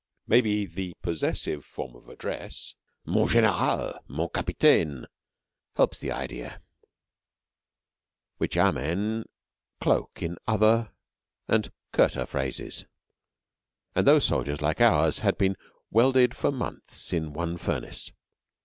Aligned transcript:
Maybe 0.25 0.65
the 0.65 0.95
possessive 1.03 1.63
form 1.63 1.95
of 1.95 2.09
address: 2.09 2.73
"Mon 3.05 3.27
general," 3.27 3.99
"mon 4.07 4.29
capitaine," 4.33 5.05
helps 5.75 5.99
the 5.99 6.11
idea, 6.11 6.59
which 8.37 8.57
our 8.57 8.71
men 8.73 9.25
cloke 9.79 10.23
in 10.23 10.37
other 10.47 10.89
and 11.47 11.71
curter 11.93 12.25
phrases. 12.25 12.85
And 13.93 14.07
those 14.07 14.25
soldiers, 14.25 14.59
like 14.59 14.81
ours, 14.81 15.19
had 15.19 15.37
been 15.37 15.55
welded 15.91 16.35
for 16.35 16.51
months 16.51 17.13
in 17.13 17.31
one 17.31 17.57
furnace. 17.57 18.11